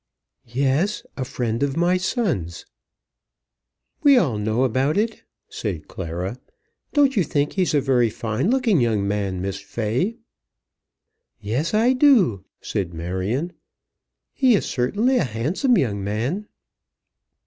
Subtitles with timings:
[0.47, 2.65] "Yes; a friend of my son's."
[4.01, 6.39] "We know all about it," said Clara.
[6.91, 10.17] "Don't you think he's a very fine looking young man, Miss Fay?"
[11.39, 13.53] "Yes, I do," said Marion.
[14.33, 16.47] "He is certainly a handsome young man."